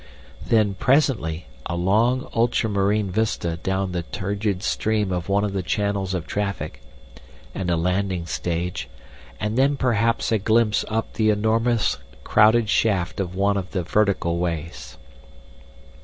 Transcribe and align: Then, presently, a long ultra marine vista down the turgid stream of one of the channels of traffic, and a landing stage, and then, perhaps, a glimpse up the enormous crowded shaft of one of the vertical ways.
Then, 0.43 0.73
presently, 0.73 1.45
a 1.67 1.75
long 1.75 2.27
ultra 2.33 2.67
marine 2.67 3.11
vista 3.11 3.57
down 3.57 3.91
the 3.91 4.01
turgid 4.01 4.63
stream 4.63 5.11
of 5.11 5.29
one 5.29 5.43
of 5.43 5.53
the 5.53 5.61
channels 5.61 6.15
of 6.15 6.25
traffic, 6.25 6.81
and 7.53 7.69
a 7.69 7.77
landing 7.77 8.25
stage, 8.25 8.89
and 9.39 9.59
then, 9.59 9.77
perhaps, 9.77 10.31
a 10.31 10.39
glimpse 10.39 10.83
up 10.87 11.13
the 11.13 11.29
enormous 11.29 11.99
crowded 12.23 12.67
shaft 12.67 13.19
of 13.19 13.35
one 13.35 13.57
of 13.57 13.73
the 13.73 13.83
vertical 13.83 14.39
ways. 14.39 14.97